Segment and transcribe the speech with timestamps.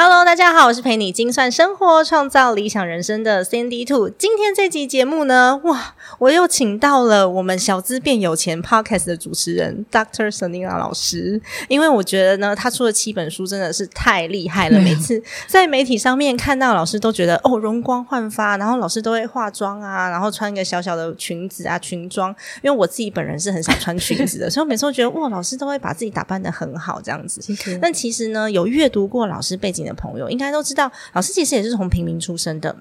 [0.00, 4.08] Hello，大家好，我是陪你精算生活、创造理想人生的 Sandy Two。
[4.10, 10.30] 今天这集节目呢，哇，我又请到了我们小资变有钱 Podcast 的主持人 Dr.
[10.30, 14.78] Selina 老师，因为我觉得呢，他出了七本书真的是太厉害了。
[14.78, 22.30] 每次在媒体上面看到老师，都觉得哦容光焕发，然后老师都会化妆啊，然后穿一个小小的裙子啊裙装。
[22.62, 27.40] 因为我自己本人是很少穿裙子的， 所以我每次都觉得哇，老师都会把自己打扮的很好这样子。
[27.82, 32.76] 但其实呢，有阅读过老师背景的朋友应该都知道，老师其实也是从平民出身的。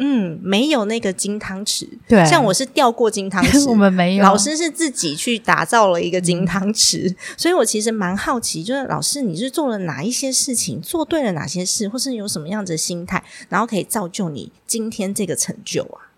[0.00, 16.14] 嗯，没有那个金汤匙，对像我是掉过金汤 匙，我们没有老师是自己去打造了一个金汤匙，所以我其实蛮好奇，就是老师你是做了哪一些事情，做对了哪些事，或是有什么样子的心态，然后可以造就你今天这个成就啊？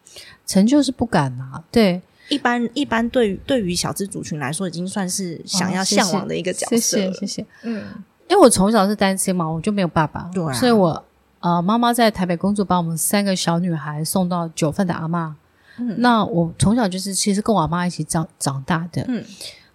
[0.47, 7.13] 成就是不敢啊，对，一般一般对于对于小资族群来说，已经算是想要向往的一个角色谢谢。
[7.21, 7.47] 谢谢。
[7.63, 7.85] 嗯，
[8.31, 11.05] 因为我从小是单亲嘛，我就没有爸爸，对啊所以我
[11.41, 15.33] 呃妈妈在台北工作，把我们三个小女孩送到九份的阿嬷。
[15.79, 19.05] 嗯那我从小就是其实跟我阿妈一起长长大的。
[19.09, 19.25] 嗯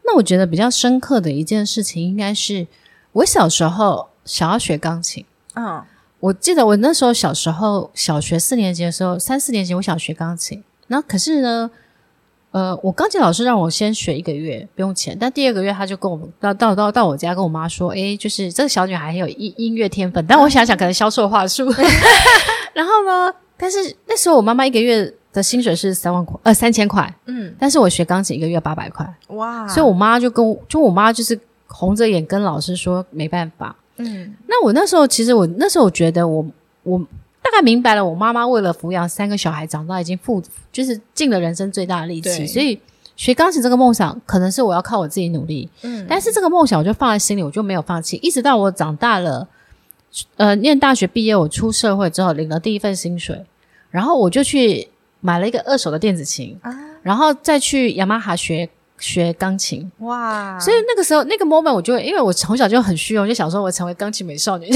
[0.05, 2.65] 那我觉得比较深刻的一件事情，应该是
[3.11, 5.25] 我小时候想要学钢琴。
[5.55, 5.83] 嗯
[6.21, 11.69] 我记得我那时候小时候小学四年级的时候，三四年级我想学钢琴，然后可是呢，
[12.55, 21.65] 呃，我钢琴老师让我先学一个月不用钱，但第二个月他就跟我到到到到我家跟我妈说，诶，就是这个小女孩很有音音乐天分，但我想想可能销售话术，
[22.73, 34.33] 然后呢，但是那时候我妈妈一个月的薪水是三万块，呃三千块，嗯，但是我学钢琴一个月八百块，哇，所以我妈就跟我就我妈就是红着眼跟老师说没办法，嗯。
[34.47, 36.45] 那我那时候其实我那时候我觉得我
[36.83, 37.05] 我
[37.45, 40.41] 大概明白了，我妈妈为了抚养三个小孩长大，已经付
[40.71, 42.79] 就是尽了人生最大的力气，所以
[43.15, 49.47] 学钢琴这个梦想可能是我要靠我自己努力，嗯，但是这个梦想我就放在心里，我就没有放弃，一直到我长大了，
[50.37, 53.45] 呃，念大学毕业，我出社会之后领了第一份薪水，
[53.91, 54.89] 然后我就去
[55.21, 56.75] 买了一个二手的电子琴，啊。
[57.03, 58.67] 然后再去雅马哈学
[58.97, 59.91] 学钢琴。
[59.99, 64.67] 哇，所以那个时候那个 moment，我就因为我从小就很虚荣，就想说我成为钢琴美少女。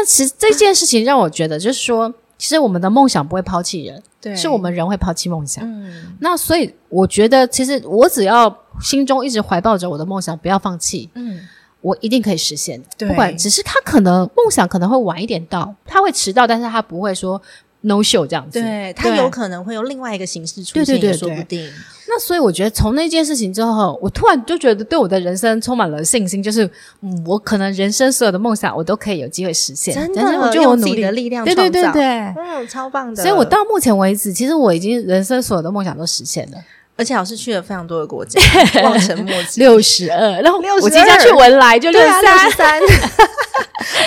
[0.00, 5.62] 但但其实这件事情让我觉得，就是说，其实我们的梦想不会抛弃人，对是我们人会抛弃梦想。
[5.64, 11.40] 嗯那所以我觉得，其实我只要心中一直怀抱着我的梦想，不要放弃，嗯
[11.82, 12.82] 我一定可以实现。
[12.96, 17.40] 对不管只是他可能梦想可能会晚一点到，他会迟到，但是他不会说
[17.82, 18.60] no show 这样子。
[18.60, 21.70] 对，他有可能会用另外一个形式出现对对对说不定。
[22.08, 26.68] 那所以我觉得从那件事情之后，我突然就觉得对我的人生充满了信心，就是
[27.02, 29.94] 嗯，我可能人生所有的梦想我都可以有机会实现。
[29.94, 32.02] 真的我觉得用我努力自己的力量对对对对。
[32.02, 33.22] 嗯，超棒的。
[33.22, 36.58] 所以我到目前为止，其实我已经人生所有的梦想都实现了。
[37.00, 38.38] 而且老师去了非常多的国家，
[38.84, 39.58] 望尘莫及。
[39.58, 42.78] 六十二， 然后62我即将去文莱，就六十十三。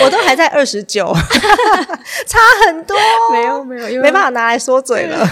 [0.04, 1.12] 我都还在二十九，
[2.28, 2.96] 差很多。
[3.32, 5.28] 没有没有，因为没办法拿来说嘴了，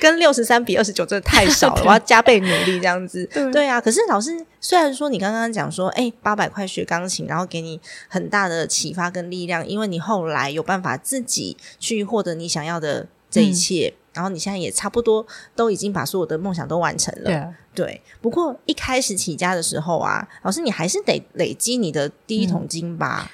[0.00, 3.28] 跟六十三比二十九真的太少了，我要加倍努力这样子。
[3.52, 7.78] 对啊，可是老师虽然说你刚刚讲说，哎，八百块学钢琴，然后给你
[8.08, 17.24] 很大的启发跟力量，因为你后来有办法自己去获得你想要的这一切，然后你现在也差不多都已经把所有的梦想都完成了。
[17.24, 23.28] 对啊对，不过一开始起家的时候啊，老师你还是得累积你的第一桶金吧？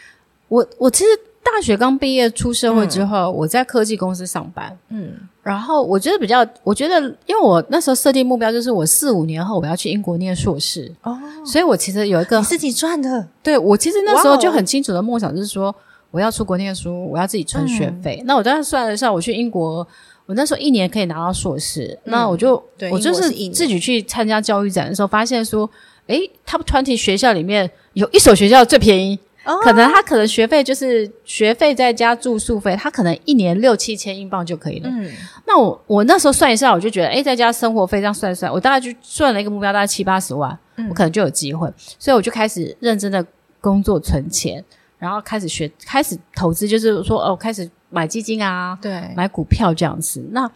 [0.49, 1.11] 我我其实
[1.43, 4.79] 大学刚毕业出社会之后，我在科技公司上班。
[4.89, 5.13] 嗯
[5.43, 15.75] 然后我觉得比较，我觉得因为我那时候设定目标就是我四五年后我要去英国念硕士，哦，所以我其实有一个你自己赚的，对我其实那时候就很清楚的梦想就是说
[16.11, 18.23] 我要出国念书，我要自己存学费。
[18.25, 19.87] 那我当时算了一下，我去英国。
[20.27, 25.69] 我那时候一年可以拿到硕士，那我就对我就是自己去参加教育展的时候，发现说，
[26.07, 34.89] 诶 t o p twenty 学校里面有一所学校最便宜，哦可能他可能学费就是学费再加住宿费，他可能一年六七千英镑就可以了。
[34.89, 35.11] 嗯
[35.49, 41.69] 那我我那时候算一下，我就觉得，诶，再加生活费这样算一算，我大概就算了一个目标，大概七八十万，嗯我可能就有机会。
[41.99, 43.27] 所以我就开始认真的
[43.61, 44.65] 工作存钱，
[45.01, 50.25] 然后开始学，开始投资，就是说哦，开始买基金啊，对，买股票这样子。
[50.31, 50.49] 那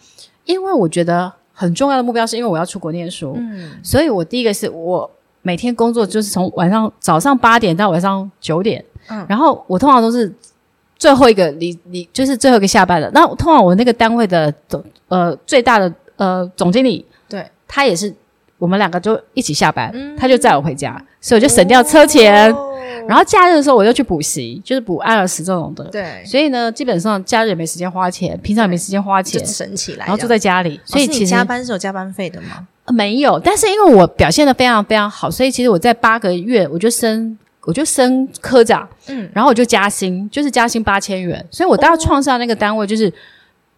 [0.44, 5.10] 因为我觉得很重要的目标，是因为我要出国念书，嗯所以我第一个是我
[5.42, 10.32] 每天工作就是从晚上早上八点到晚上九点，嗯然后我通常都是
[10.96, 13.10] 最后一个离离就是最后一个下班的。
[13.12, 18.14] 那通常我那个单位的总呃最大的呃总经理，对，他也是
[18.58, 22.52] 我们两个就一起下班，嗯他就载我回家，所以我就省掉车钱。
[22.52, 22.70] 哦
[23.08, 25.84] 然后假日的时候我就去补习，就是补艾尔斯这种的。
[25.86, 32.66] 对，所以呢，基本上假日也没时间花钱，平常也没时间花就钱，省起来，然后住在家里，所以所以其实加班是有加班费的吗？
[32.86, 33.38] 呃没有。
[33.40, 41.44] 但是因为我表现的非常非常好，所以其实我在八个月我就升，我就升科长，嗯，然后我就加薪，就是加薪八千元。
[41.50, 43.12] 所以我大概创下那个单位就是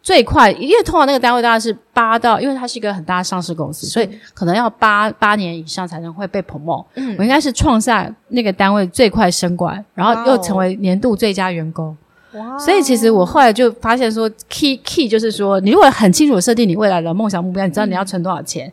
[0.06, 6.85] 最快，因为通常那个单位大概是八到，因为它是一个很大的上市公司，所以可能要八八年以上才能会被 promote。
[6.94, 7.17] 嗯。
[7.19, 11.97] 我应该是创下那个单位最快升官，然后又成为年度最佳员工。
[12.35, 18.73] 哇所以其实我后来就发现说，key key 就是说，你如果很清楚地设定你未来的梦想目标，你知道你要存多少钱，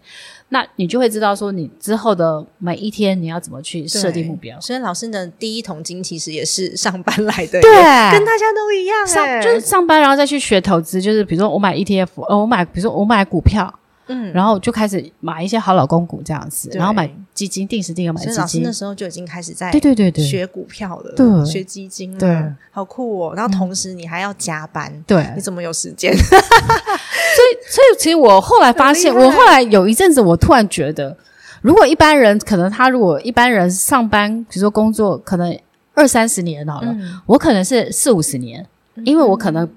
[0.54, 4.62] 那你就会知道说你之后的每一天你要怎么去设定目标。
[4.62, 7.72] 所以老师的第一桶金其实也是上班来的，对。
[8.12, 13.74] 跟大家都一样、上欸，就是上班，然后再去学投资，就是比如说我买 ETF，呃，我买比如说我买股票，
[14.08, 18.62] 嗯，然后就开始买一些好老公股这样子，然后买基金，定时定额买基金。
[18.64, 18.72] 那。
[18.72, 20.26] 时候就已经开始在对对对对。
[20.26, 21.46] 学股票了，对。
[21.46, 22.30] 学基金了，对。
[22.30, 23.34] 嗯好酷哦。
[23.36, 26.12] 然后同时你还要加班，对，你怎么有时间？
[26.18, 31.16] 所以所以其实我后来发现，我后来有一阵子，我突然觉得，
[31.62, 35.56] 如果一般人可能他如果一般人上班，比如说工作，可能
[35.94, 37.22] 二三十年好了，嗯。
[37.28, 38.66] 我可能是四五十年，
[39.04, 39.70] 因为我可能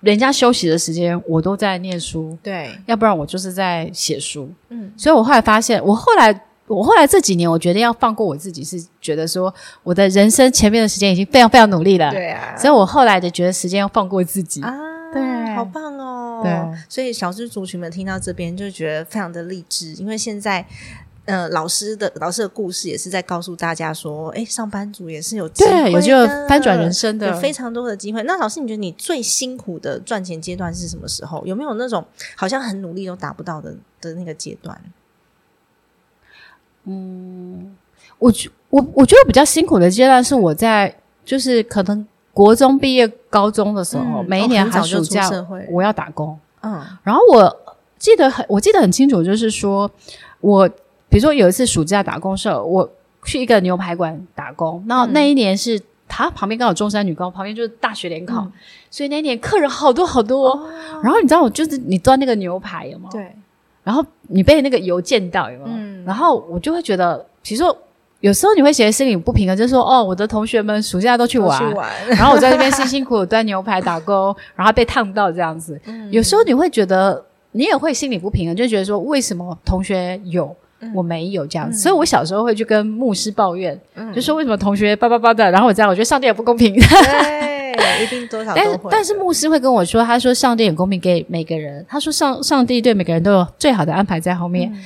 [0.00, 4.50] 人家休息的时间我都在念书，对，要不然我就是在写书。
[4.68, 9.52] 嗯所以我后来发现，我后来我后来这几年，我决定要放过我自己，是觉得说
[9.82, 14.60] 我的人生前面的时间已经非常非常努力了，对啊，所以我后来的觉得时间要放过自己。
[14.62, 14.72] 啊，
[15.12, 16.40] 对好棒哦！
[16.44, 16.52] 对，
[16.88, 20.64] 所以小资族群们听到这边就觉得非常的励志，因为现在。
[21.28, 28.22] 呃，老师的老师的故事也是在告诉大家说，哎，上班族也是有机会对，有机会翻转人生的有，非常多的机会。
[28.22, 31.44] 那老师，你觉得你最辛苦的赚钱阶段是什么时候？
[31.44, 32.02] 有没有那种
[32.34, 34.80] 好像很努力都达不到的的那个阶段？
[36.84, 37.76] 嗯
[38.18, 40.96] 我觉我我觉得比较辛苦的阶段是我在
[41.26, 46.38] 就是可能国中毕业、高中的时候，嗯每一年寒暑假、社会我要打工。
[46.62, 49.90] 嗯然后我记得很，我记得很清楚，就是说
[50.40, 50.70] 我
[51.08, 52.90] 比如说有一次暑假打工的时候，我
[53.24, 58.52] 去一个牛排馆打工，那、嗯那一年是它旁边刚好中山女高，旁边就是大学联考，嗯
[58.90, 60.68] 所以那一年客人好多好多。
[61.02, 63.08] 然后你知道，我就是你端那个牛排有吗？
[63.12, 63.34] 对，
[63.84, 65.76] 然后你被那个油溅到有没有？
[65.76, 67.76] 嗯然后我就会觉得，比如说
[68.20, 75.78] 有时候你会觉得心里不平衡，就是说哦，我的同学们暑假都去玩，去玩，然后我在那边辛辛苦苦端牛排打工，然后被烫到这样子。
[75.84, 77.22] 嗯有时候你会觉得，
[77.52, 80.54] 你也会心里不平衡，就觉得说为什么同学有。
[80.94, 86.74] 我没有这样子，所以我小时候会去跟牧师抱怨，嗯就说为什么同学叭叭叭的，然后我这样，我觉得上帝也不公平。
[86.74, 86.82] 对，
[88.04, 88.90] 一定多少但是都会。
[88.90, 94.70] 但是牧师会跟我说，他说上帝很公平给每个人，他说上上帝对每个人都有最好的安排在后面。
[94.72, 94.78] 嗯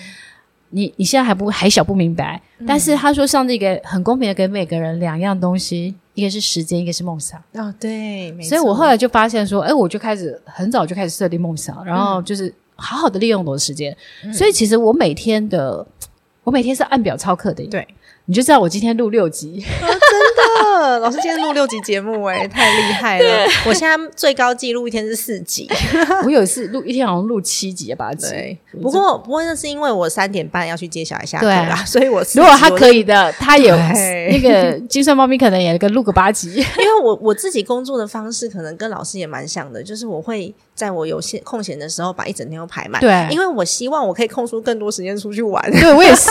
[0.74, 7.38] 你你现在还不还小不明白，但是他说上帝给很公平的给每个人两样东西，一个是时间，一个是梦想。
[7.52, 13.96] 哦，对，没所以我后来就发现说，哎，我就开始很早就开始设定梦想，然后就是好好的利用我的时间。
[14.32, 15.86] 所以其实我每天的，
[16.44, 17.64] 我每天是按表操课的。
[17.66, 17.86] 对，
[18.26, 23.46] 你就知道我今天录六集，真的，老师今天录六集节目，哎， 太厉害了！
[23.66, 25.68] 我现在最高纪录一天是四集，
[26.24, 28.28] 我有一次录一天好像录七集八集。
[28.28, 28.58] 对。
[28.80, 36.54] 不过不过那是因为我三点半要去接小孩下课对啦，所以我如果他可以的，他有对 那个金算猫咪可能也跟录个八集。
[36.54, 43.28] 因为我我自己工作的方式可能跟老师也蛮像的，就是我会在我有限空闲的时候把一整天都排满，对。
[43.30, 45.62] 因为我希望我可以空出更多时间出去玩。
[45.70, 46.30] 对我也是，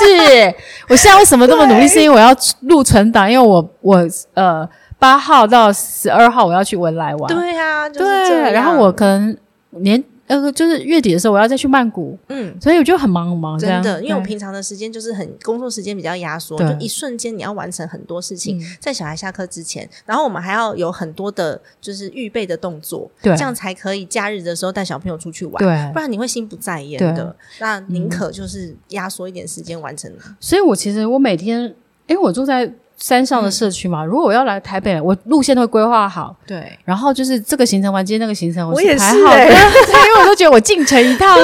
[0.90, 1.88] 我现在为什么这么努力？
[1.88, 4.68] 是因为我要录存档，因为我我呃
[4.98, 9.36] 八号到十二号我要去文莱玩，对啊，就是对然后我可能
[9.72, 12.56] 年呃就是月底的时候我要再去曼谷，嗯。
[12.62, 27.36] 所以我就很忙很忙，真的，因为我平常的时间就是很工作时间比较压缩，就一瞬间你要完成很多事情，嗯在小孩下课之前，然后我们还要有很多的就是预备的动作，对这样才可以假日的时候带小朋友出去玩，对不然你会心不在焉的。
[27.60, 30.12] 那宁可就是压缩一点时间完成。
[30.40, 31.64] 所以我其实我每天，
[32.08, 34.05] 因为我住在山上的社区嘛。
[34.05, 39.50] 如果我要来台北，我路线都会规划好，对，然后就是这个行程完接那个行程，我也是因为
[40.22, 41.36] 我都觉得我进城一趟，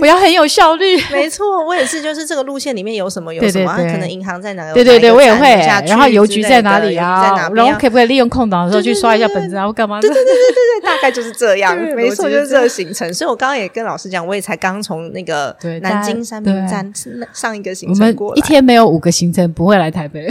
[0.00, 1.00] 我要很有效率。
[1.12, 5.48] 没错，我也是，就是这个路线里面有什么有什么，啊对对对可能银行在哪个，对对对，我也会
[5.86, 7.22] 然后邮局在哪里啊？
[7.22, 9.64] 在哪边啊然后可不可以利用空档的时候对对去刷一下本子啊？
[9.66, 10.10] 或干嘛对？
[10.10, 10.34] 对对对
[10.80, 13.14] 对，大概就是这样，没错，就是是这个行程。
[13.14, 16.92] 所以我刚刚也跟老师讲，我也才刚从那个南京大三明站
[17.32, 18.36] 上一个行我们程过来。
[18.36, 20.28] 一天没有五个行程不会来台北。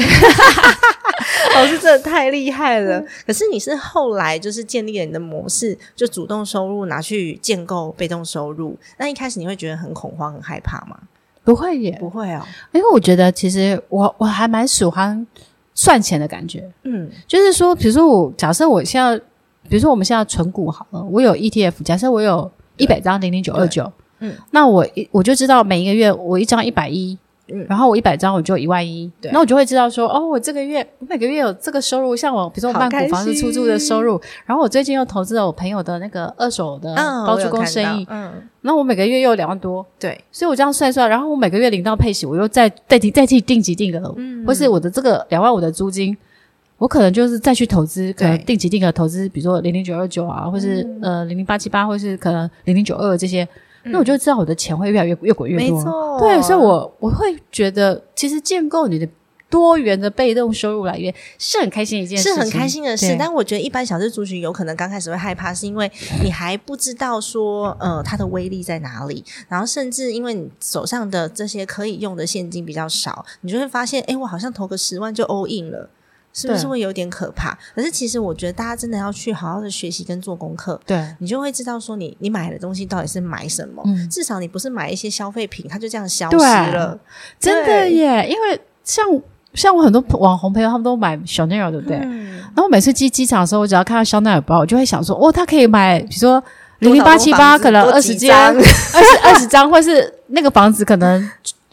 [1.56, 3.04] 老师真的太厉害了。
[3.26, 8.78] 可是你是后来就是建立了你的模式，就主动收入拿去建构被动收入。
[8.98, 10.98] 那一开始你会觉得很恐慌、很害怕吗？
[11.44, 12.42] 不会耶，不会哦，
[12.74, 15.26] 因为我觉得其实我我还蛮喜欢
[15.74, 19.18] 算钱的感觉，嗯，就是说，比如说我假设我现在，
[19.70, 27.18] 比如说我们现在存股好了，我有 ETF，假设我有一百张零零九二九，嗯，那我一我就知道每一个月我一张一百一。
[27.50, 27.66] 嗯。
[27.70, 29.32] 然后我一百张我就一万一，对。
[29.32, 44.46] 那我就会知道说，哦，我这个月我每个月有这个收入，像我比如说我好开曼谷房子出租的收入，然后我最近又投资了我朋友的那个二手的嗯，包租公生意，嗯，那我每个月又有两万多，对，所以我这样算一算，然后我每个月领到配息，我又再再提再去定级定额，嗯。
[44.46, 46.16] 或是我的这个两万五的租金，
[46.78, 53.48] 我可能就是再去投资，可能定期定额投资，比如说零零九二九啊，或是、呃零零八七八，或是可能零零九二这些，
[53.92, 55.78] 那我就知道我的钱会越来越越滚越多。
[55.78, 59.08] 没错，对，所以我我会觉得，其实建构你的
[59.50, 65.90] 多元的被动收入来源是很开心一件事情，是很开心的事，但我觉得一般小资族群有可能刚开始会害怕，是因为
[66.22, 75.90] 你还不知道说，呃，它的威力在哪里，然后甚至因为你手上的这些可以用的现金比较少，你就会发现，哎，我好像投个十万就 all in 了。
[76.40, 77.58] 是不是会有点可怕？
[77.74, 83.82] 可是其实我觉得大家真的要去好好的学习跟做功课，对，你就会知道说你你买的东西到底是买什么。
[83.88, 86.98] 嗯至少你不是买一些消费品，它就这样消失了。
[87.40, 89.04] 真的耶，因为像
[89.54, 91.98] 像我很多网红朋友，他们都买 Chanel，对不对？
[91.98, 96.44] 嗯，然后我每次进机场的时候，我只要看到香奈儿包，我就会想说，哦，他可以买，比如说
[96.80, 101.30] 零零八七八，可能二十间、张二十二十张，或是那个房子可能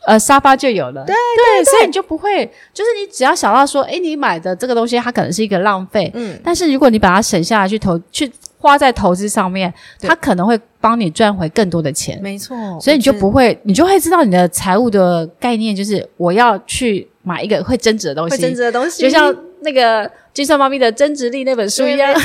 [0.07, 1.05] 呃沙发就有了。
[1.05, 8.31] 对对，所以你就不会，就是你只要想到说，哎，你买的这个东西它可能是一个浪费，嗯，但是如果你把它省下来去投去
[8.65, 12.19] 花在投资上面，对它可能会帮你赚回更多的钱。
[12.23, 22.13] 没错，所以你就不会，你就会知道你的财务的概念就是我要去买一个会增值的东西，会增值的东西，就像那个《金算猫咪的增值力》那本书一样。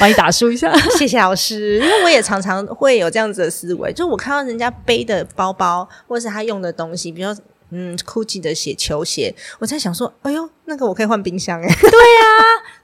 [0.00, 0.72] 帮你打书一下。
[0.96, 12.26] 谢谢老师，因为我也常常会有这样子的思维，就我看到人家背的包包，或是他用的东西，比如说嗯，GUCCI 的鞋、球鞋，我在想说，哎呦，那个我可以换冰箱哎、 对呀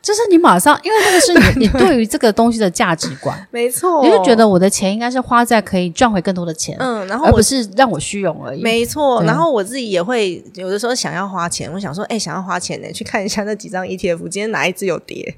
[0.02, 8.60] 就是你马上，因为那个是你 你对于这个东西的价值观， 没错你就觉得我的钱应该是花在可以赚回更多的钱，嗯，然后不是让我虚荣而已。
[8.62, 15.34] 没错，然后我自己也会有的时候想要花钱，我想说，哎、想要花钱呢，去看一下那几张 ETF，今天哪一只有跌，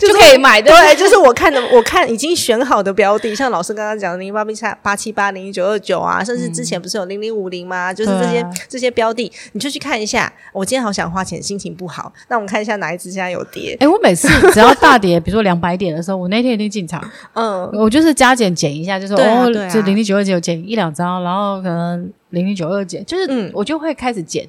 [0.00, 0.70] 就可以买的。
[0.70, 7.92] 对，就是我看的，我看已经选好的标的，像老师刚刚讲的零八八七八七八零一九二九啊，甚至之前不是有零零五零吗？
[7.92, 10.32] 就是这些、啊这些标的，你就去看一下。
[10.52, 13.76] 我今天好想花钱，心情不好，那我们看一下哪一只现在有跌。
[13.80, 17.02] 哎，我每次 只要大跌，比如说两百点的时候，我那天一定进场，
[17.34, 24.46] 嗯，我就是加减减一下，就是哦就零零九二九减一两张，然后可能零零九二减，就是嗯我就会开始减，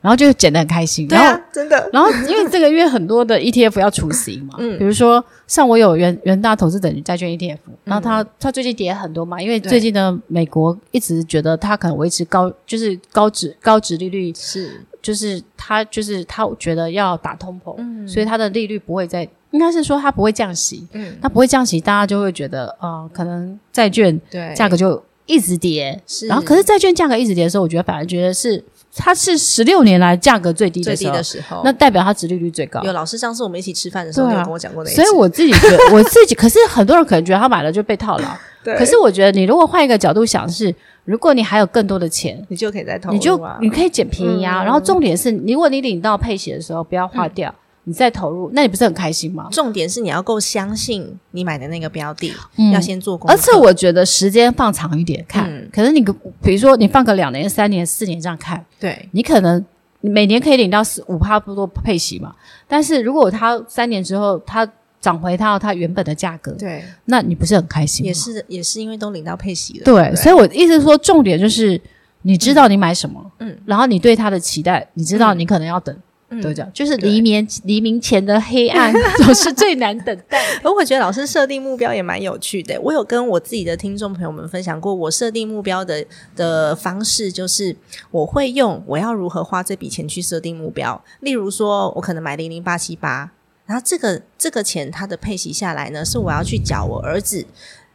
[0.00, 18.08] 然后就减得很开心，对然后啊，真的，然后因为这个月很多的 ETF 要除息嘛， 嗯比如说像我有元元大投资等级债券 ETF，、然后它它最近跌很多嘛，因为最近的美国一直觉得它可能维持高就是高值高值利率，是，就是他就是他觉得要打通膨，嗯。
[18.08, 19.22] 所以他的利率不会再，
[19.52, 26.26] 应该是说他不会降息，嗯，它不会降息，大家就会觉得呃可能债券对，价格就一直跌，是。
[26.26, 28.62] 然后可是债券价格一直跌的时候，我觉得反而觉得是
[28.96, 32.82] 它是十六年来价格最低最低的时候，那代表它值利率最高。
[32.82, 38.28] 有老师上次我们一起吃饭的时候，有跟我讲过那一所以我自己觉得，我自己，可是很多人可能觉得他买了就被套牢。
[38.64, 38.76] 对。
[38.76, 40.74] 可是我觉得，你如果换一个角度想是，
[41.06, 44.62] 如果你还有更多的钱，你就可以再投入、啊，你就你可以捡便宜啊。
[44.62, 49.48] 嗯然后重点是，如果你领到配息的时候不要花掉，你再投入，那你不是很开心吗？
[49.52, 53.32] 重点是你要够相信你买的那个标的，嗯要先做功课。
[53.32, 59.64] 而且我觉得时间放长一点看，嗯可能你个比如说你放个两年、三年、四年这样看，对你可能
[60.00, 62.34] 每年可以领到四五趴不多配息嘛。
[62.66, 64.68] 但是如果他三年之后它
[65.06, 68.08] 涨回到它原本的价格，对，那你不是很开心吗？
[68.08, 71.80] 也是也是因为都领到配息了，对，不所以我意思是说，重点就是
[72.22, 75.96] 你知道你买什么，嗯然后你对它的期待，你知道你可能要等
[76.28, 80.42] 嗯都这样，就是黎明黎明前的黑暗 总是最难等待。
[80.64, 82.80] 而我觉得老师设定目标也蛮有趣的。
[82.80, 87.76] 我有跟我自己的听众朋友们分享过，我设定目标的的方式就是
[88.10, 91.00] 我会用我要如何花这笔钱去设定目标。
[91.20, 93.30] 例如说，我可能买零零八七八，
[93.66, 97.44] 然后这个这个钱它的配息下来呢，是我要去缴我儿子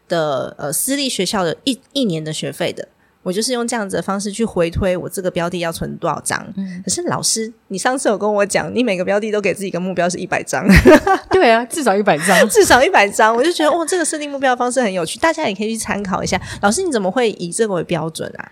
[0.08, 2.88] 的呃私立学校的一一年的学费的。
[3.24, 6.44] 我就是用这样子的方式去回推我这个标的要存多少张。
[6.84, 10.66] 可是老师，你上次有跟我讲，你每个标的都给自己一个目标是一百张。
[11.30, 12.50] 对啊，至少一百张。
[12.50, 16.42] 至少一百张，我就觉得哦，这个设定目标的方式很有趣，大家也可以去参考一下。
[16.64, 18.52] 老师，你怎么会以这个为标准啊？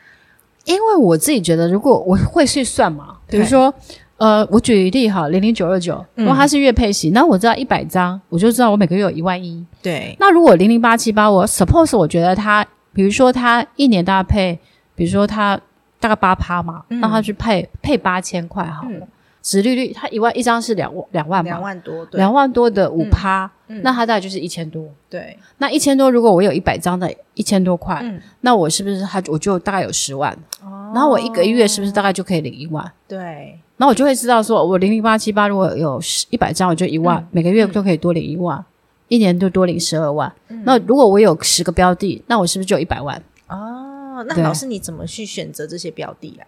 [0.66, 3.74] 因为我自己觉得，如果我会去算嘛，比如说，
[4.20, 9.66] 呃，我举例哈，零零九二九，如果它是月配息，那我知道一百张，我就知道我每个月有一万一。
[9.82, 14.60] 对，那如果零零八七八，我 suppose 我觉得它，比如说它一年大概配，
[14.94, 15.60] 比如说它
[16.02, 19.08] 大概八趴嘛，嗯让它去配配八千块好了，
[19.42, 24.86] 殖利率它一万一张是两万两万嘛，两万多，两万多的五趴，嗯那它大概就是一千多。
[25.10, 30.38] 对，那一千多，如果我有一百张的一千多块，嗯那我是不是它我就大概有十万？
[30.62, 32.92] 哦然后我一个月是不是大概就可以领一万？
[33.08, 38.64] 对，那我就会知道说，我零零八七八如果有一百张，我就一万，嗯每个月都可以多领一万，
[39.08, 40.30] 一年就多领十二万。
[40.50, 43.24] 嗯那如果我有十个标的，那我是不是就有一百万？
[43.48, 46.44] 哦，那老师你怎么去选择这些标的啊？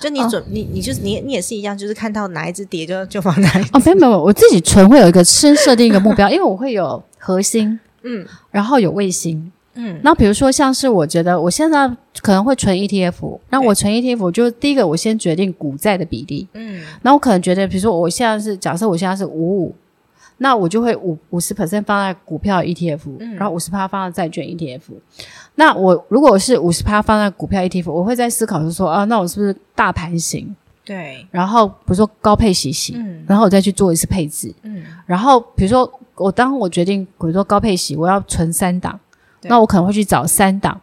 [0.00, 3.62] 就你哦准、你你就是你你也是一样，就是看到哪一只跌就 就放哪一。
[3.72, 9.52] 哦，没有没有，我自己存会有一个先设定一个目标，因为我会有核心，嗯然后有卫星。
[9.74, 11.88] 嗯那比如说像是我觉得我现在
[12.20, 19.74] 可能会存 ETF，那我存 ETF 就第一个我先决定股债的比例，嗯那我可能觉得，比如说我现在是假设我现在是五五，
[20.38, 24.80] 那我就会五五十 percent 放在股票 ETF，、嗯然后五十趴放在债券 ETF。
[25.54, 30.54] 那我如果是五十趴放在股票 ETF，我会在思考就是说啊，那我是不是大盘型？
[30.84, 34.52] 对，然后比如说高配息息，嗯然后我再去做一次配置。
[34.64, 39.11] 嗯然后比如说我当我决定，比如说高配息，我要存三档，对
[39.48, 40.80] 那我可能会去找三档，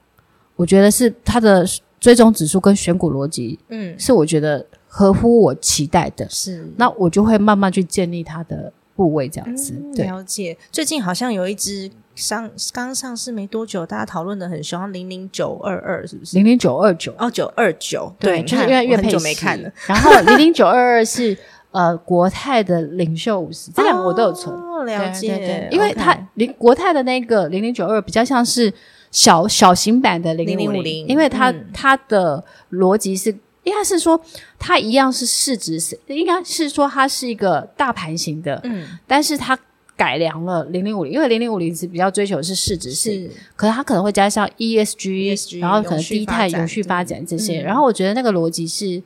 [0.56, 1.66] 我觉得是它的
[2.00, 6.28] 追踪指数跟选股逻辑嗯是我觉得合乎我期待的。
[6.30, 9.74] 是那我就会慢慢去建立它的部位，这样子。
[9.74, 10.58] 嗯对，了解。
[10.72, 16.36] 最近好像有一只上刚上市没多久，大家讨论的很凶，零零九二二是不是？
[16.36, 19.72] 零零九二九，哦，九二九，对，就是因为越配息没看了。。
[19.88, 21.38] 然后零零九二二是
[21.72, 24.56] 呃国泰的领袖五十，这两个我都有存。
[24.56, 25.38] 哦，了解。
[25.38, 28.74] 对对对，因为它零国泰的那个零零九二比较像是
[29.12, 33.36] 小小型版的零零五0050零，因为它、嗯它的逻辑是。
[33.64, 34.20] 应该是说，
[34.58, 39.56] 它一样是市值是，应该是说它是一个大盘型的，嗯但是它
[39.98, 47.60] 改良了零零五零，因为零零五零是比较追求的是市值型，是可是它可能会加上 ESG，, ESG 然后可能低碳、发展永续发展这些。
[47.60, 49.04] 嗯然后我觉得那个逻辑是，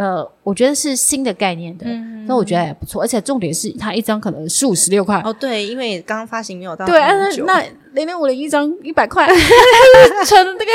[0.00, 3.02] 呃，我觉得是新的概念的，嗯那我觉得也不错。
[3.02, 9.28] 而且重点是它一张可能十五十六块，哦，对，因为刚发行没有到对，啊很久那零零五零一张一百块
[10.24, 10.70] 存那个，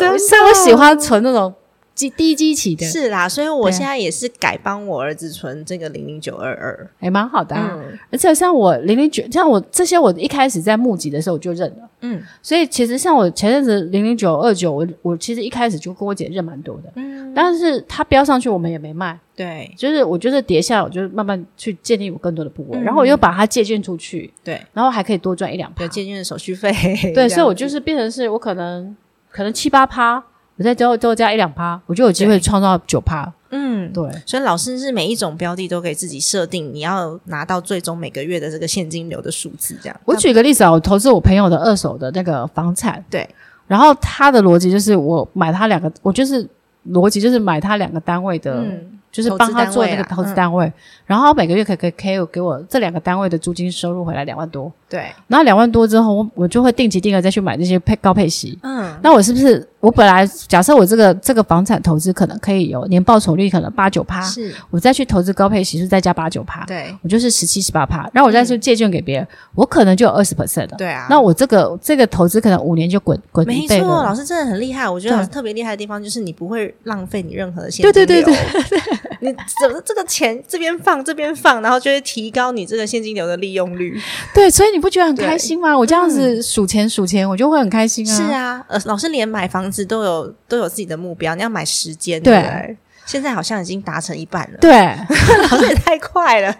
[0.00, 1.52] 就像我喜欢存那种
[1.94, 6.90] 基低基期的，是啦，所以我现在也是改帮我儿子存这个零零九二二。
[6.98, 7.72] 还蛮好的、啊。
[7.74, 7.98] 嗯。
[8.10, 11.88] 而且像我零零九，像我这些，我一开始在募集的时候我就认了。
[12.00, 12.22] 嗯。
[12.42, 19.70] 所以其实像我前阵子零零九二九，我我其实一开始就跟我姐认蛮多的，嗯，但是它标上去我们也没卖，对。
[19.76, 22.82] 就是我就是跌下来，我就慢慢去建立我更多的部位，嗯。
[22.82, 25.82] 然后我又把它借券出去，对，然后还可以多赚一两趴。
[25.82, 25.88] 有。
[25.88, 26.72] 借券的手续费。
[27.14, 28.96] 对，所以我就是变成是我可能
[29.30, 30.22] 可能七八趴，
[30.56, 33.32] 我再多多加一两趴，我就有机会创造九趴。
[33.50, 33.72] 嗯。
[33.92, 40.00] 对，所以老师是每一种标的都给自己设定，你要拿到最终每个月的这个现金流的数字，这样。
[40.04, 43.28] 我举个例子啊，我投资我朋友的二手的那个房产，对，
[43.66, 46.48] 然后他的逻辑就是我买他两个，我就是
[46.90, 50.72] 逻辑就是买他两个单位的，嗯，就是帮他做那个投资单位
[51.04, 58.58] 然后每个月可以可以可以给我这两个单位的租金收入回来两万多，对，然后两万多之后，我我就会定期定额再去买这些配高配息。
[58.62, 70.76] 嗯，那我是不是我本来假设我这个这个房产投资可能可以有年报酬率可能八九趴，是，我再去投资高配息是再加八九趴，对，我就是十七十八趴，然后我再去借券给别人，我可能就有二十 percent 了。
[70.78, 71.06] 对啊。
[71.10, 74.14] 那我这个这个投资可能五年就滚滚没错，老。
[74.14, 74.88] 师真的很厉害。
[74.88, 78.24] 我觉得老师特别厉害的地方就是你不会浪费你任何的现对金流。
[78.24, 78.80] 对对对，
[79.20, 84.00] 你怎么这个钱这边放这边放，然后就会提高你这个现金流的利用率。
[84.34, 85.76] 对，所以你不觉得很开心吗？
[85.76, 88.16] 我这样子数钱数钱，我就会很开心啊。
[88.16, 92.76] 是，啊，呃，老师连买房子都有都有自己的目标，你要买时间，对？
[93.04, 94.70] 现在好像已经达成一半了，对，
[95.50, 96.48] 老师也太快了。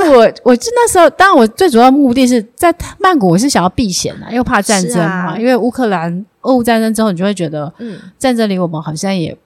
[0.00, 5.32] 因为我我就那时候，当然我最主要目的是在曼谷，我是想要避险啊，因为怕战争嘛。
[5.32, 9.36] 啊因为乌克兰俄乌战争之后，你就会觉得嗯战争离我们好像也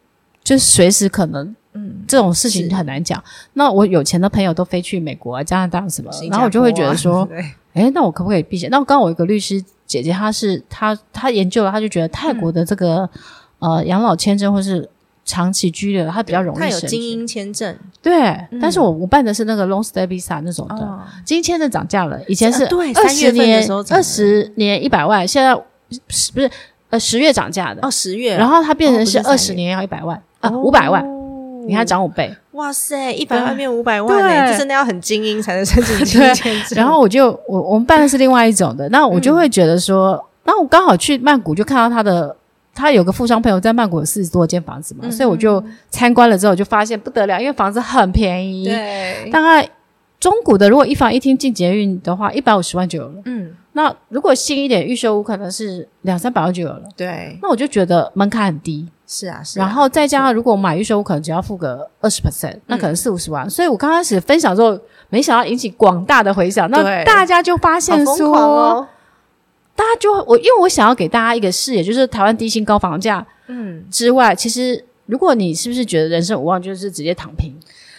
[0.45, 3.23] 就是随时可能嗯，这种事情很难讲。
[3.53, 7.41] 那我有钱的朋友都飞去美国啊、加拿大什么，新然后我就会觉得说，加坡啊
[7.75, 7.83] 对。
[7.85, 8.69] 诶，那我可不可以避险？
[8.71, 13.09] 那刚刚我一个律师姐姐，她是她她研究了，她就觉得泰国的这个、
[13.61, 14.89] 呃养老签证或是
[15.25, 16.81] 长期居留，它比较容易它有。
[16.81, 17.77] 精英签证。
[18.03, 25.55] 对，但是我我办的是那个 long stay visa 那种的，哦，精英签证涨价了，以前是啊对二3月份的十年二十年一百万，现在
[26.09, 26.51] 十不是
[26.91, 29.33] 呃十月涨价的，哦，十月，然后它变成是哦不是3月。
[29.33, 31.18] 二十年要一百万啊五百万，哦
[31.69, 32.35] 你看涨五倍。
[32.53, 34.53] 哇塞，一百万变五百万呢，对。
[34.53, 36.77] 这真的要很精英才能申请精英签证。
[36.77, 42.35] 然后我就我我们办的是另外一种的，那我就会觉得说，那我刚好去曼谷就看到他的，
[42.75, 49.69] 他有个富商朋友在曼谷有四十多间房子嘛，嗯所以我就参观了之后就发现不得了，因为房子很便宜，对，大概
[50.19, 53.15] 中古的如果一房一厅进捷运的话，一百五十万就有了。
[53.27, 59.65] 嗯，那如果新一点预售屋可能是两三百万就有了，对，那我就觉得门槛很低，是啊，是啊。
[59.65, 63.49] 然后再加上如果我买预售屋可能只要付个二十 percent，那嗯可能四五十万。
[63.49, 64.77] 所以我刚开始分享之后，
[65.11, 68.89] 没想到引起广大的回响，那大家就发现说，疯狂哦，
[69.77, 77.55] 大家就我因为我想要给大家一个视野，就是台湾低薪高房价嗯，之外，其实如果你是不是觉得人生无望，就是直接躺平？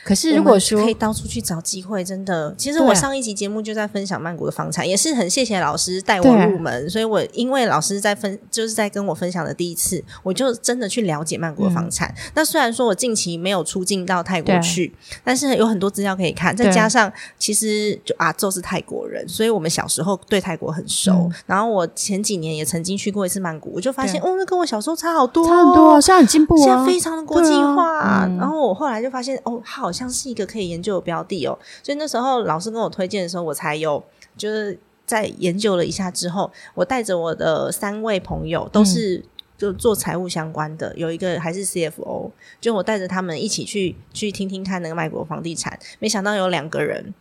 [0.09, 2.51] 可是如果说可以到处去找机会，真的。
[2.57, 12.11] 其实我上一集节目就在分享曼谷的房产，也是很谢谢老师带我入门，所以我因为老师在分就是在跟我分享的第一次，我就真的去了解曼谷的房产。
[12.33, 14.91] 那虽然说我近期没有出境到泰国去，
[15.23, 21.11] 但是有很多资料可以看，再加上其实就阿宙是泰国人，所以我们小时候对泰国很熟。
[21.11, 21.31] 嗯。
[21.45, 28.25] 然后我前几年也曾经去过一次曼谷，我就发现哦，那跟我小时候差好多、差很多啊，现在很进步啊现在，非常的国际化、啊。
[28.27, 28.37] 嗯。
[28.37, 31.57] 然后我后来就发现，哦，它好像是一个可以研究的标的哦。
[31.81, 34.03] 所以那时候老师跟我推荐的时候，我才有
[34.37, 39.25] 就是在研究了一下之后，我带着我的三位朋友都是。
[39.59, 42.31] 就做财务相关的，有一个还是 CFO，
[42.61, 47.13] 就我带着他们一起去去听听看那个卖国房地产，没想到有两个人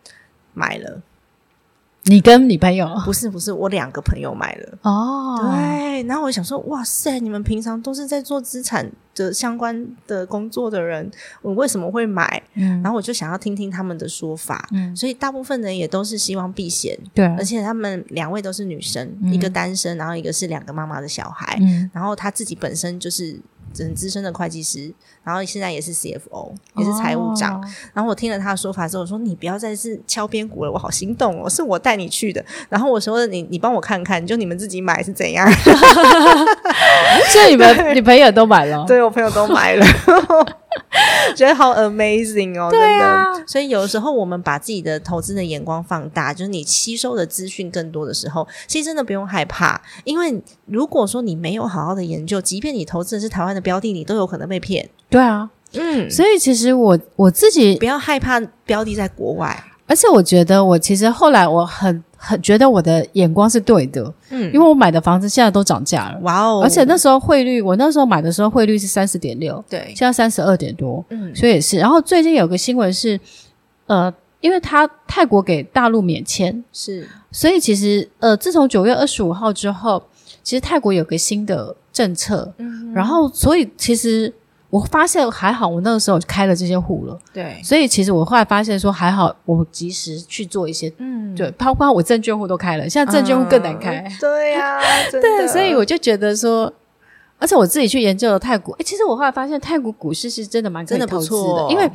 [0.55, 1.03] 买了，
[2.09, 2.88] 你跟你朋友？
[3.05, 11.11] 不是不是，我两个朋友买了，哦，对，然后我想说，哇塞，你们平常都是在做资产的相关的工作的人，
[11.42, 12.42] 我为什么会买？
[12.55, 12.81] 嗯。
[12.83, 14.68] 然后我就想要听听他们的说法。
[14.73, 19.33] 嗯，所以大部分人也都是希望避险，对，而且他们两位都是女生，嗯。
[19.33, 23.38] 一个单身，然后一个是两个妈妈的小孩，嗯，然后他自己本身就是
[23.77, 24.93] 很资深的会计师，
[25.25, 27.61] 然后现在也是 CFO，也是财务长。
[27.61, 32.45] 哦然后我听了他的说法之后，我说你不要再是敲边鼓了，我好心动哦，是我带你去的。
[32.69, 35.51] 然后我说你你帮我看看，就你们自己买是怎样？
[37.33, 39.87] 所以你们你朋友都买了，对我朋友都买了，
[41.35, 43.25] 觉得好 amazing 哦，对啊。
[43.47, 54.89] 所以有时候我们把自己的投资的眼光放大，就是你吸收的资讯更多的时候，其实真的不用害怕，因为如果说你没有好好的研究，即便你投资的是台湾的标的，你都有可能被骗。
[55.09, 59.65] 对啊，嗯，所以其实我我自己不要害怕标的在国外。
[59.88, 71.79] 而且我觉得，我其实后来我很很觉得我的眼光是对的，嗯，因为我买的房子现在都涨价了，哇哦，而且那时候汇率，我那时候买的时候汇率是三十点六，对，现在三十二点多，嗯，所以也是。
[71.79, 73.18] 然后最近有个新闻是，
[73.87, 77.09] 呃，因为他泰国给大陆免签，是。
[77.33, 80.03] 所以其实呃，自从九月二十五号之后，
[80.42, 84.33] 其实泰国有个新的政策，嗯然后所以其实
[84.71, 90.93] 我发现还好，我那个时候开了这些户了，对，所以其实我后来发现说还好，我及时去做一些。
[90.99, 93.97] 嗯，对，包括我证券户都开了，现在证券户更难开。
[93.97, 94.79] 啊对呀，
[95.11, 96.71] 真 对，所以我就觉得说，
[97.39, 101.91] 而且我自己去研究了泰国，诶，其实我后来发现泰国股市是真的蛮真的不投资错的，因为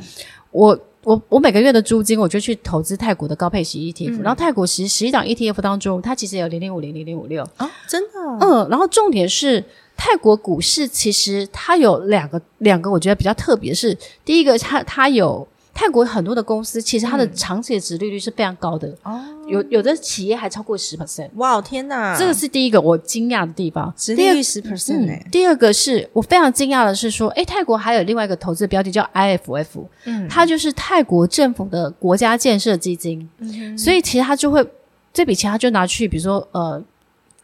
[0.50, 4.22] 我我我每个月的租金我就去投资泰国的高配息 ETF，、嗯。
[4.22, 9.62] 然后泰国十十一档 ETF 当中，它其实有零零五零零零五六，啊，真的，嗯，然后重点是
[9.96, 15.46] 泰国股市其实它有两个两个我觉得比较特别是，第一个它它有。
[15.76, 23.92] 泰国很多的公司，其实它的嗯长期的值利率是非常高的，哦，有有的企业还超过十 percent，哇，天哪，这个是第一个我惊讶的地方。
[23.96, 34.64] 殖第二利率十 percent 哎嗯，，第二个是我非常惊讶的是说，诶，泰国还有另外一个投资标的叫 IFF，嗯它就是泰国政府的国家建设基金，嗯所以其实它就会
[35.12, 36.80] 这笔钱，它就拿去比如说呃。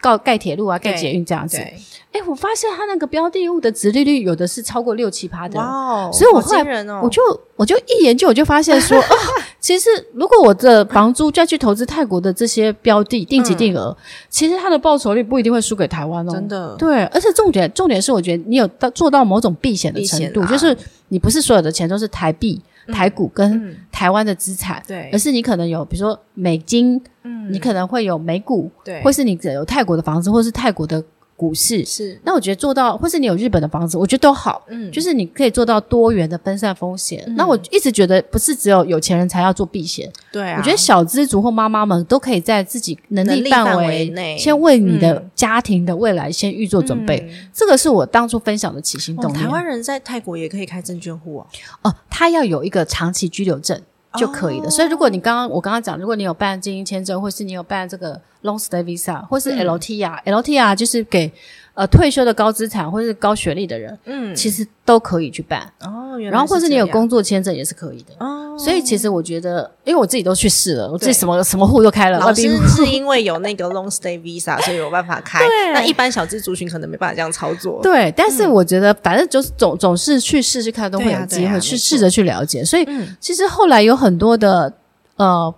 [0.00, 1.56] 盖盖铁路啊，盖捷运这样子。
[1.56, 1.74] 对，
[2.12, 7.20] 哎，我发现它那个标的物的殖利率有的是超过六七趴的，哇哦，所以我后来我就
[7.56, 9.08] 我就一研究，我就发现说，啊，
[9.60, 13.96] 其实如果我的房租再去投资泰国的这些标的定期定额，
[14.28, 20.76] 其实它的报酬率不一定会输给台湾哦，嗯真的对，而且重点重点是，我觉得你有到做到某种避险的程度，啊就是
[21.08, 23.76] 你不是所有的钱都是台币、台股跟嗯。
[23.90, 25.10] 台湾的资产，对。
[25.12, 27.52] 而是你可能有比如说美金，嗯。
[27.52, 29.02] 你可能会有美股，对。
[29.02, 31.02] 或是你有泰国的房子，或是泰国的
[31.40, 31.82] 股市。
[31.86, 34.62] 是，那我觉得做到，或是你有日本的房子，我觉得都好。
[34.68, 37.24] 嗯，就是你可以做到多元的分散风险。
[37.26, 47.18] 嗯那我一直觉得不是只有有钱人才要做避险，对啊，我觉得小资族或妈妈们都可以在自己能力范范围围内先为你的嗯家庭的未来先预做准备。
[47.30, 49.44] 嗯这个是我当初分享的起心哦动念。
[49.44, 51.46] 台湾人在泰国也可以开证券户哦，
[51.82, 53.80] 哦，他要有一个长期居留证
[54.14, 54.66] 就可以了。
[54.66, 61.32] 哦所以如果你刚刚我刚刚讲，如果你有办精英签证，或是你有办这个 long stay visa，或是嗯 LTR，LTR、就是给
[61.74, 65.62] 呃退休的高资产或是高学历的人，嗯，其实都可以去办。
[65.80, 68.14] 哦，然后或是你有工作签证也是可以的。
[68.18, 75.38] 哦，所以其实我觉得，因为我自己都去试了，我自己什么什么户都开了，老师是因为有那个 long stay visa，所以有办法开。
[75.46, 77.80] 对那一般小资族群可能没办法这样操作。
[77.82, 82.64] 对，但是我觉得反正就是总总是去试试看，都会有机会去试着去了解。
[82.64, 84.72] 所以嗯，其实后来有很多的
[85.16, 85.54] 呃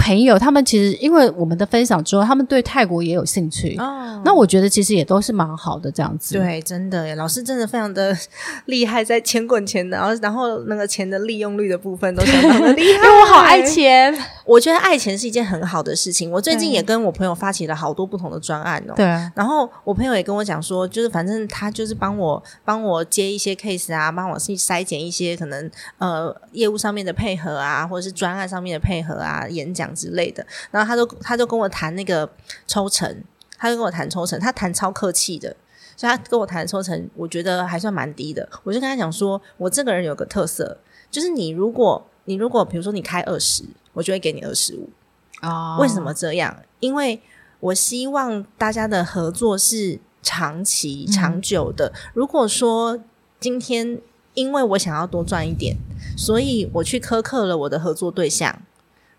[0.00, 3.76] 朋友，他们其实因为我们的分享之后，他们对泰国也有兴趣。
[3.76, 6.38] 哦，那我觉得其实也都是蛮好的这样子。
[6.38, 8.16] 对，真的耶，老师真的非常的
[8.64, 12.92] 厉害，在钱滚钱的，然后然后那个钱的利用率的部分都相当的厉害。
[12.94, 14.16] 因为我好爱钱。
[14.46, 16.28] 我觉得爱钱是一件很好的事情。
[16.28, 18.94] 我最近也跟我朋友发起了好多不同的专案哦。
[18.96, 30.46] 对啊，然后我朋友也跟我讲说，就是反正他就是帮我帮我接一些 case 啊，帮我去筛减一些可能呃业务上面的配合啊，或者是专案上面的配合啊，演讲之类的。
[30.70, 32.30] 然后他就他就跟我谈那个
[32.66, 33.24] 抽成，
[33.58, 35.56] 他就跟我谈抽成，他谈超客气的。
[35.96, 38.48] 所以他跟我谈的抽成，我觉得还算蛮低的。
[38.64, 40.78] 我就跟他讲说，我这个人有个特色，
[41.10, 44.88] 就是你如果你如果比如说你开二十，我就会给你二十五。
[45.42, 46.56] 哦为什么这样？
[46.80, 47.20] 因为
[47.58, 51.92] 我希望大家的合作是长期、嗯长久的。
[52.14, 52.98] 如果说
[53.38, 54.00] 今天
[54.32, 55.76] 因为我想要多赚一点，
[56.16, 58.62] 所以我去苛刻了我的合作对象，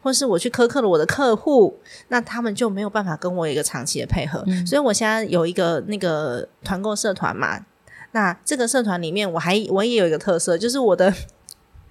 [0.02, 4.44] 或是我去苛刻了我的客户，那他们就没有办法跟我有一个长期的配合。
[4.48, 7.66] 嗯所以我现在有一个那个团购社团嘛，
[8.12, 11.14] 那这个社团里面，我还我也有一个特色，就是我的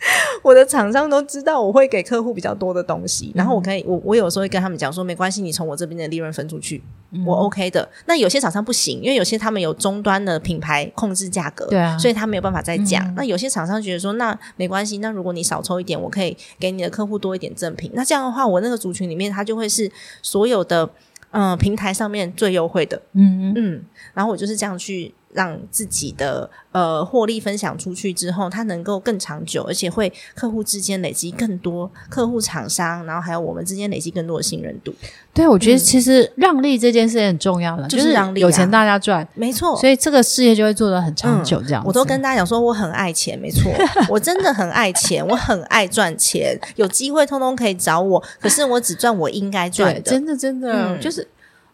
[0.43, 6.83] 我的厂商都知道我会给客户比较多的东西，然后我可以我我有时候会跟他们讲说，没关系，你从我这边的利润分出去，
[7.27, 7.89] 我 OK 的。
[8.07, 13.07] 那有些厂商不行，因为有些他们有终端的品牌控制价格，对啊所以他没有办法再讲。
[13.09, 17.91] 嗯那有些厂商觉得说，那没关系，那如果你少抽一点，我可以给你的客户多一点赠品。
[17.95, 19.91] 那这样的话，我那个族群里面，它就会是
[20.23, 20.89] 所有的
[21.33, 23.01] 嗯、呃平台上面最优惠的。
[23.13, 23.85] 嗯，
[24.15, 34.93] 然后我就是这样去让自己的呃获利分享出去之后，它能够更长久，而且会客户之间累积更多客户厂商，然后还有我们之间累积更多的信任度。
[35.33, 41.63] 对，我觉得嗯其实让利这件事很重要的，就是是让利啊有钱大家赚，没错，所以这个事业就会做得很长久。
[41.63, 43.71] 这样、嗯我都跟大家讲说，我很爱钱，没错，
[44.11, 50.01] 我真的很爱钱，我很爱赚钱，有机会通通可以找我，可是我只赚我应该赚，的。
[50.01, 51.27] 真的真的、嗯就是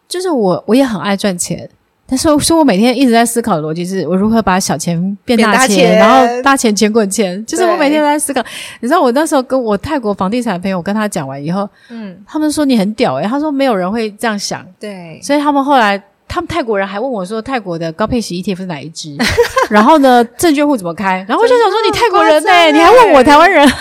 [0.07, 1.67] 就是我我也很爱赚钱。
[2.09, 7.45] 但是，说我每天一直在思考的逻辑是，我如何把小钱变变大大钱，然后大钱钱滚钱。
[7.45, 8.41] 就是我每天都在思考。
[8.79, 19.15] 你知道，我那时候跟我泰国房地产的朋友，我跟他讲完以后，嗯，他们说你很屌诶、他说没有人会这样想，对，所以他们后来，他们泰国人还问我说，泰国的高配息 ETF 是哪一支？
[19.69, 21.25] 然后呢，证券户怎么开？
[21.27, 23.67] 然后我就想说，你泰国人呢、欸你还问我台湾人？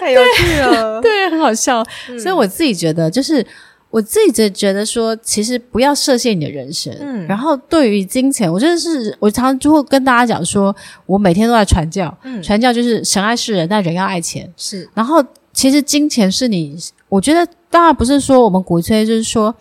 [0.00, 1.00] 太有趣了。
[1.02, 1.84] 对，很好笑。
[2.18, 3.44] 所以我自己觉得，就是
[3.92, 6.92] 我自己就觉得说，其实不要设限你的人生。
[6.98, 10.74] 嗯然后对于金钱，我真的是我常常就会跟大家讲说，
[11.06, 14.50] 我每天都在传教，嗯传教就是神爱世人，但人要爱钱。
[14.56, 16.74] 是然后其实金钱是你，
[17.10, 19.54] 我觉得当然不是说我们鼓吹，就是说，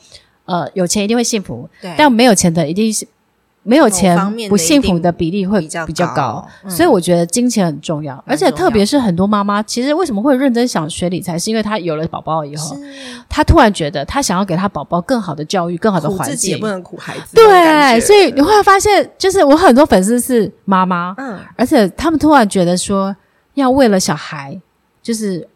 [0.45, 3.05] 呃，有钱一定会幸福，对，但没有钱的一定是
[3.63, 4.17] 没有钱
[4.49, 12.75] 不幸福的比例会比较高所以我觉得金钱很重要，而且特别是很多妈妈，其实为什么会认真想学理财，是因为她有了宝宝以后，
[13.29, 16.67] 她突然觉得她想要给她宝宝更好的教育、更好的环苦自己也境不。
[16.67, 23.15] 能苦孩子对，所以你会发现，就是我很多粉丝是妈妈，嗯，而且他们突然觉得说，
[23.53, 24.59] 要为了小孩，
[25.03, 25.47] 就是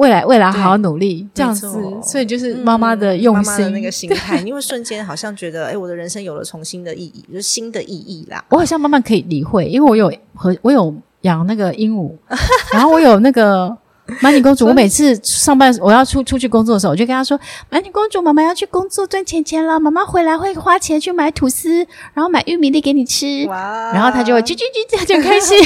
[0.00, 1.70] 未来未来好好努力这样子，
[2.02, 3.52] 所以就是妈妈的嗯用心。
[3.52, 8.42] 妈妈的那个心态，你会瞬间好像觉得，哎，我的人生有了重新的意义，就是新的意义啦。
[8.48, 12.12] 我好像慢慢可以理会，因为我有和我有养那个鹦鹉，
[12.72, 13.76] 然后我有那个
[14.22, 14.66] 满女公主。
[14.66, 25.56] 我每次上班我要出出去工作的时候，我就跟她说：“满女公主，妈妈要去工作赚钱钱了，妈妈回来会花钱去买吐司，然后买玉米粒给你吃。”哇然后她就会叽叽叽，她就很开心。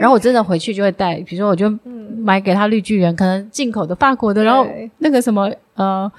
[0.00, 1.68] 然后我真的回去就会带，比如说我就
[2.26, 4.66] 买给他绿巨人，可能进口的法国的，然后
[4.98, 6.10] 那个什么呃，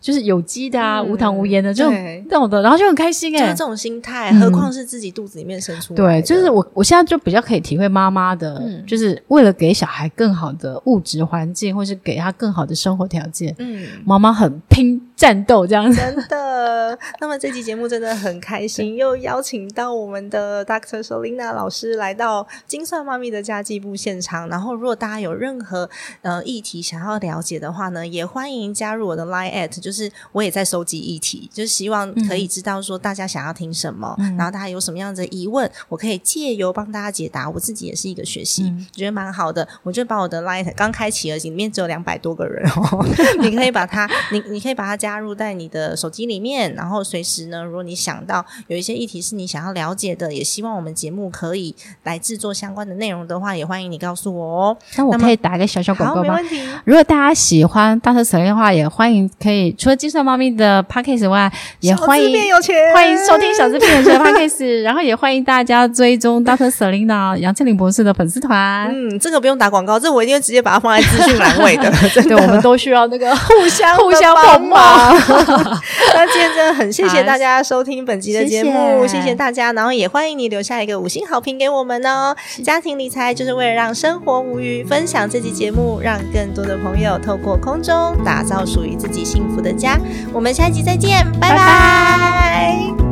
[0.00, 13.86] 就是有机的啊，嗯无糖无盐的这种对这种的，然后就很开心哎、就是这种心态，嗯何况是自己肚子里面生出来对，就是我我现在就比较可以体会妈妈的，嗯就是为了给小孩更好的物质环境，或是给他更好的生活条件，嗯。
[14.04, 15.96] 妈妈很拼战斗这样子。
[16.00, 24.48] 真的，那么这期节目真的很开心，又邀请到我们的 Doctor Solina 老师来到金算妈咪的家计部现场。
[24.48, 25.88] 然后，如果大家有任何
[26.22, 37.48] 呃议题想要了解的话呢，也欢迎加入我的 Line at，就是我也在收集议题，就是希望可以知道说大家想要听什么，然后大家有什么样的疑问，我可以借由帮大家解答。
[37.48, 39.66] 我自己也是一个学习，觉得蛮好的。
[39.82, 43.06] 我就把我的 Line 刚开启而已，里面只有两百多个人哦，
[43.40, 54.76] 你可以把它，你你可以把它加入在你的手机里面，然后随时呢，如果你想到有一些议题是你想要了解的，也希望我们节目可以来制作相关的内容的话，也欢迎你告诉我哦。
[54.96, 56.22] 那我可以打一个小小广，告吗？
[56.22, 56.60] 没问题。
[56.84, 66.70] 如果大家喜欢大特神的话，也欢迎可以除了金算猫咪的 podcast 外，也欢迎小资变有钱，欢迎收听小资片的 podcast，然后也欢迎大家追踪 Dr.
[66.70, 68.90] Selina 杨倩玲博士的粉丝团。
[68.90, 71.92] 嗯，这个不用打广告，这我一定会直接把它放在资讯栏位的。
[72.08, 75.14] 真对，的我们都需要那个互相互相帮捧忙。
[76.14, 82.34] 那今天真的很谢谢大家收听本集的节目，谢谢谢谢大家，然后也欢迎你留下一个五星好评给我们哦。
[82.64, 89.98] 家庭理财就是为了让生活无虞，分享这期节目，让更多的朋友透过空中打造属于属于自己幸福的家。
[90.32, 93.05] 我们下一集再见，拜拜